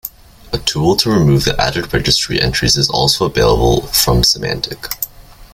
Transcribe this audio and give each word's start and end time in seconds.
A 0.51 0.57
tool 0.57 0.95
to 0.95 1.11
remove 1.11 1.43
the 1.45 1.55
added 1.61 1.93
registry 1.93 2.41
entries 2.41 2.75
is 2.75 2.89
also 2.89 3.25
available 3.27 3.85
from 3.85 4.23
Symantec. 4.23 4.91